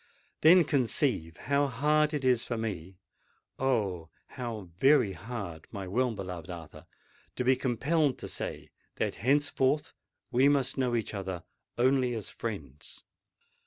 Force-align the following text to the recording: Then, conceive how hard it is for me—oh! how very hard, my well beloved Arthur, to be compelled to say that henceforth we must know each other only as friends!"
Then, 0.41 0.63
conceive 0.63 1.37
how 1.37 1.67
hard 1.67 2.11
it 2.11 2.25
is 2.25 2.43
for 2.43 2.57
me—oh! 2.57 4.09
how 4.29 4.69
very 4.79 5.13
hard, 5.13 5.67
my 5.71 5.87
well 5.87 6.11
beloved 6.15 6.49
Arthur, 6.49 6.87
to 7.35 7.43
be 7.43 7.55
compelled 7.55 8.17
to 8.17 8.27
say 8.27 8.71
that 8.95 9.13
henceforth 9.21 9.93
we 10.31 10.49
must 10.49 10.75
know 10.75 10.95
each 10.95 11.13
other 11.13 11.43
only 11.77 12.15
as 12.15 12.29
friends!" 12.29 13.03